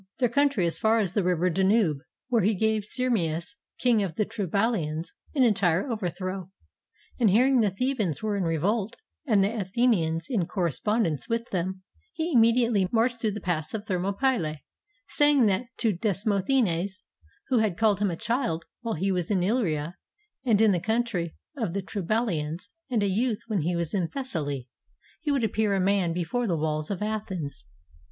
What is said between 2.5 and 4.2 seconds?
gave Syrmus, King of